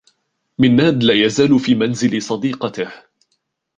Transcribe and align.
منّاد 0.59 1.03
لا 1.03 1.25
يزال 1.25 1.59
في 1.59 1.75
منزل 1.75 2.21
صديقته. 2.21 2.91